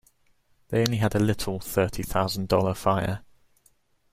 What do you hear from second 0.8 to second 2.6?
had a little thirty thousand